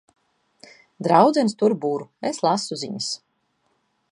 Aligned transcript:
Draudzenes 1.07 1.55
tur 1.59 1.75
buru, 1.83 2.07
es 2.31 2.41
lasu 2.47 2.79
ziņas. 2.85 3.11